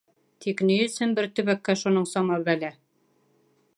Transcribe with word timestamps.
Тик 0.45 0.61
ни 0.69 0.77
өсөн 0.85 1.13
бер 1.19 1.29
төбәккә 1.41 1.75
шуның 1.83 2.09
сама 2.13 2.41
бәлә? 2.49 2.73